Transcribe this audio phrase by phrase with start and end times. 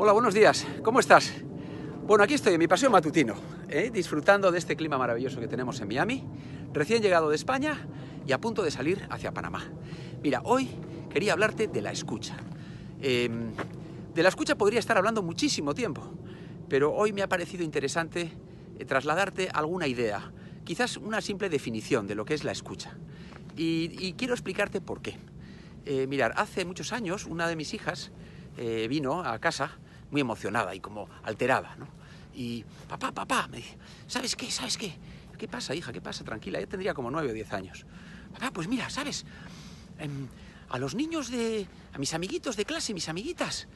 [0.00, 0.64] Hola, buenos días.
[0.84, 1.32] ¿Cómo estás?
[2.06, 3.34] Bueno, aquí estoy en mi paseo matutino,
[3.68, 3.90] ¿eh?
[3.92, 6.24] disfrutando de este clima maravilloso que tenemos en Miami,
[6.72, 7.88] recién llegado de España
[8.24, 9.64] y a punto de salir hacia Panamá.
[10.22, 10.68] Mira, hoy
[11.10, 12.36] quería hablarte de la escucha.
[13.02, 13.50] Em,
[14.14, 16.14] de la escucha podría estar hablando muchísimo tiempo,
[16.68, 18.30] pero hoy me ha parecido interesante
[18.78, 20.30] eh, trasladarte alguna idea,
[20.62, 22.96] quizás una simple definición de lo que es la escucha.
[23.56, 25.16] Y, quiero explicarte por qué.
[25.86, 28.12] Eh, mirar, hace muchos años una de mis hijas
[28.58, 29.76] eh, vino a casa
[30.10, 31.86] muy emocionada y como alterada, ¿no?
[32.34, 33.76] Y, papá, papá, me dice,
[34.06, 34.50] ¿sabes qué?
[34.50, 34.96] ¿Sabes qué?
[35.36, 35.92] ¿Qué pasa, hija?
[35.92, 36.24] ¿Qué pasa?
[36.24, 37.84] Tranquila, ya tendría como nueve o diez años.
[38.32, 39.24] Papá, pues mira, ¿sabes?
[39.98, 40.28] Em,
[40.68, 41.66] a los niños de...
[41.92, 43.66] a mis amiguitos de clase, mis amiguitas.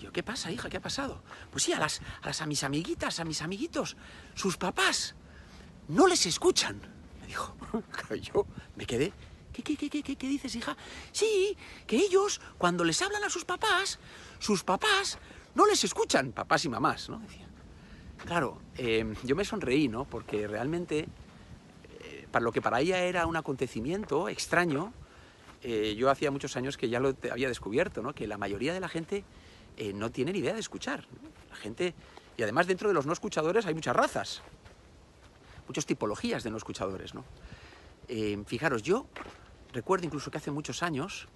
[0.00, 0.68] yo, ¿qué pasa, hija?
[0.68, 1.22] ¿Qué ha pasado?
[1.50, 3.96] Pues sí, a las, a mis amiguitas, a mis amiguitos,
[4.34, 5.14] sus papás
[5.88, 6.80] no les escuchan.
[7.20, 7.54] Me dijo.
[8.22, 8.46] yo
[8.76, 9.12] me quedé.
[9.52, 10.76] ¿Qué, qué, qué, qué, qué dices, hija?
[11.12, 13.98] Sí, que ellos, cuando les hablan a sus papás,
[14.38, 15.18] sus papás
[15.54, 17.18] no les escuchan, papás y mamás, ¿no?
[17.18, 17.46] Decía.
[18.24, 20.04] Claro, em, yo me sonreí, ¿no?
[20.04, 21.08] Porque realmente,
[22.00, 24.92] eh, para lo que para ella era un acontecimiento extraño,
[25.62, 28.14] eh, yo hacía muchos años que ya lo había descubierto, ¿no?
[28.14, 29.24] Que la mayoría de la gente
[29.76, 31.04] eh, no tiene ni idea de escuchar.
[31.50, 31.94] La gente,
[32.36, 34.42] y además dentro de los no escuchadores hay muchas razas,
[35.66, 37.24] muchas tipologías de no escuchadores, ¿no?
[38.08, 39.06] Em, fijaros, yo
[39.72, 41.28] recuerdo incluso que hace muchos años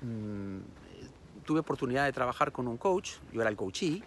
[0.00, 0.58] mm,
[1.44, 4.02] tuve oportunidad de trabajar con un coach, yo era el coachee,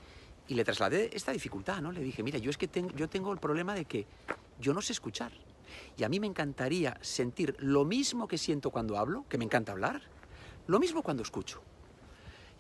[0.48, 1.92] y le trasladé esta dificultad, ¿no?
[1.92, 4.06] Le dije, mira, yo es que yo tengo el problema de que
[4.60, 5.32] yo no sé escuchar.
[5.98, 9.72] Y a mí me encantaría sentir lo mismo que siento cuando hablo, que me encanta
[9.72, 10.02] hablar,
[10.68, 11.62] lo mismo cuando escucho.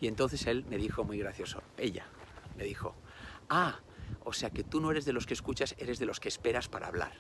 [0.02, 2.06] Y entonces él me dijo muy gracioso, ella
[2.58, 2.96] me dijo,
[3.50, 3.80] ah,
[4.24, 6.68] o sea que tú no eres de los que escuchas, eres de los que esperas
[6.68, 7.14] para hablar.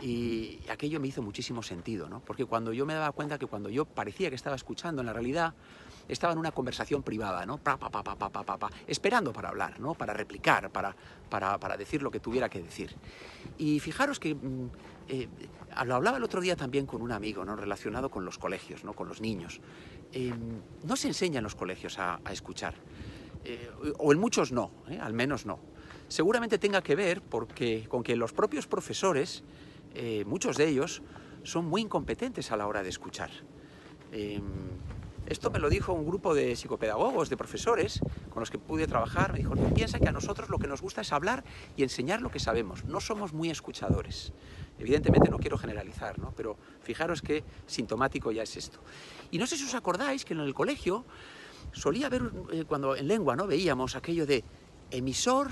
[0.00, 2.20] Y aquello me hizo muchísimo sentido, ¿no?
[2.20, 5.12] Porque cuando yo me daba cuenta que cuando yo parecía que estaba escuchando, en la
[5.12, 5.54] realidad
[6.08, 7.58] estaba en una conversación privada, ¿no?
[7.58, 9.94] Pa, pa, pa, pa, pa, pa, pa, esperando para hablar, ¿no?
[9.94, 10.94] Para replicar, para,
[11.28, 12.94] para, para decir lo que tuviera que decir.
[13.58, 14.70] Y fijaros que mm,
[15.08, 15.28] eh,
[15.84, 17.56] lo hablaba el otro día también con un amigo, ¿no?
[17.56, 18.92] Relacionado con los colegios, ¿no?
[18.92, 19.60] Con los niños.
[20.12, 22.74] Em, no se enseña en los colegios a, escuchar.
[23.44, 24.98] Eh, o en muchos no, ¿eh?
[25.00, 25.58] al menos no.
[26.08, 29.42] Seguramente tenga que ver porque, con que los propios profesores
[30.26, 31.02] muchos de ellos
[31.44, 33.30] son muy incompetentes a la hora de escuchar.
[34.10, 34.42] Em,
[35.26, 39.32] esto me lo dijo un grupo de psicopedagogos, de profesores con los que pude trabajar.
[39.32, 41.44] Me dijo, piensa que a nosotros lo que nos gusta es hablar
[41.76, 42.84] y enseñar lo que sabemos.
[42.84, 44.32] No somos muy escuchadores.
[44.78, 46.32] Evidentemente no quiero generalizar, ¿no?
[46.36, 48.80] pero fijaros qué sintomático ya es esto.
[49.30, 51.04] Y no sé si os acordáis que en el colegio
[51.72, 54.44] solía haber, eh, cuando en lengua no veíamos aquello de
[54.90, 55.50] emisor,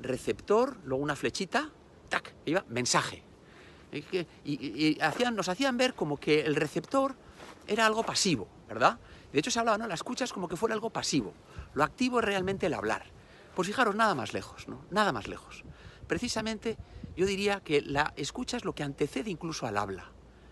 [0.00, 1.70] receptor, luego una flechita,
[2.08, 3.22] tac, iba mensaje.
[4.44, 7.14] Y, hacían, nos hacían ver como que el receptor
[7.66, 8.98] era algo pasivo, ¿verdad?
[9.32, 9.86] De hecho se hablaba, ¿no?
[9.86, 11.32] La escucha es como que fuera algo pasivo.
[11.74, 13.04] Lo activo es realmente el hablar.
[13.54, 14.80] Pues fijaros, nada más lejos, ¿no?
[14.90, 15.64] Nada más lejos.
[16.06, 16.76] Precisamente
[17.16, 20.04] yo diría que la escucha es lo que antecede incluso al habla.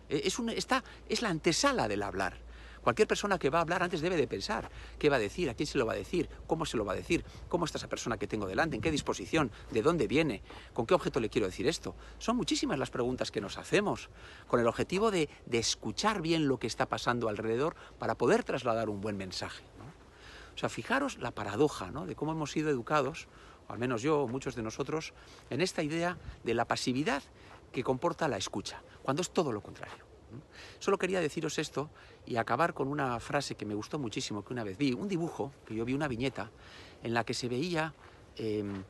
[0.09, 2.38] Eh, es, un, esta, es la antesala del hablar.
[2.87, 4.71] Cualquier persona que va a hablar antes debe de pensar
[5.01, 6.93] qué va a decir, a quién se lo va a decir, cómo se lo va
[6.93, 10.41] a decir, cómo está esa persona que tengo delante, en qué disposición, de dónde viene,
[10.73, 11.97] con qué objeto le quiero decir esto.
[12.19, 14.09] Son muchísimas las preguntas que nos hacemos
[14.47, 19.01] con el objetivo de, escuchar bien lo que está pasando alrededor para poder trasladar un
[19.01, 19.65] buen mensaje.
[20.55, 23.27] O sea, fijaros la paradoja de cómo hemos sido educados,
[23.67, 25.13] al menos yo o muchos de nosotros,
[25.51, 27.25] en esta idea de la pasividad
[27.73, 30.16] que comporta la escucha, cuando es todo lo contrario.
[30.79, 31.91] Solo quería deciros esto
[32.27, 35.53] y acabar con una frase que me gustó muchísimo, que una vez vi, un dibujo,
[35.67, 36.51] que yo vi una viñeta,
[37.03, 37.95] en la que se veía
[38.37, 38.83] em,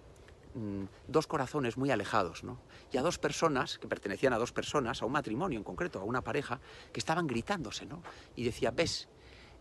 [0.55, 2.59] mm, dos corazones muy alejados, ¿no?
[2.93, 6.05] Y a dos personas, que pertenecían a dos personas, a un matrimonio en concreto, a
[6.05, 6.61] una pareja,
[6.93, 8.03] que estaban gritándose, ¿no?
[8.35, 9.09] Y decía, ves,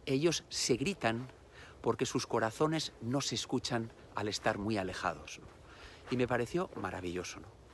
[0.05, 1.27] ellos se gritan
[1.81, 5.39] porque sus corazones no se escuchan al estar muy alejados.
[6.09, 7.65] Y me pareció maravilloso, ¿no?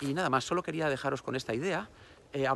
[0.00, 1.88] Y nada más, solo quería dejaros con esta idea
[2.34, 2.48] eh,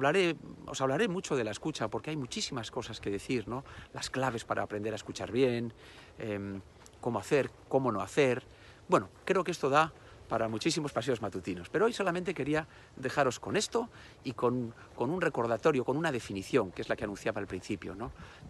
[0.67, 3.47] os hablaré mucho de la escucha porque hay muchísimas cosas que decir.
[3.95, 5.73] Las claves para aprender a escuchar bien,
[6.19, 6.61] em,
[7.01, 8.43] cómo hacer, cómo no hacer.
[8.89, 9.93] Bueno, creo que esto da
[10.29, 11.69] para muchísimos paseos matutinos.
[11.71, 12.67] Pero hoy solamente quería
[12.97, 13.89] dejaros con esto
[14.25, 17.97] y con, un recordatorio, con una definición, que es la que anunciaba al principio.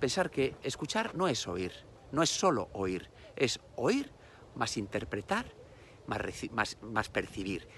[0.00, 1.72] Pensar que escuchar no es oír,
[2.10, 4.10] no es solo oír, es oír
[4.54, 5.44] más interpretar,
[6.06, 7.68] más percibir.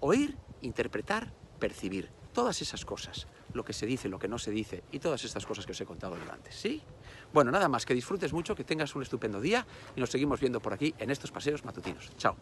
[0.00, 4.82] Oír, interpretar, percibir todas esas cosas, lo que se dice, lo que no se dice
[4.92, 6.82] y todas estas cosas que os he contado antes, ¿sí?
[7.32, 9.66] Bueno, nada más, que disfrutes mucho, que tengas un estupendo día
[9.96, 12.10] y nos seguimos viendo por aquí en estos paseos matutinos.
[12.18, 12.36] Chao.